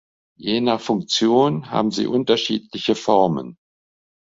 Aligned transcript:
Je 0.39 0.61
nach 0.61 0.81
Funktion 0.81 1.69
haben 1.69 1.91
sie 1.91 2.07
unterschiedliche 2.07 2.95
Formen. 2.95 3.55